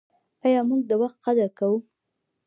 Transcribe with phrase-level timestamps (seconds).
[0.45, 1.77] آیا موږ د وخت قدر کوو؟